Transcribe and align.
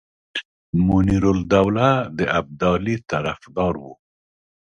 منیرالدوله 0.87 1.89
د 2.17 2.19
ابدالي 2.39 2.95
طرفدار 3.09 3.73
وو. 3.83 3.93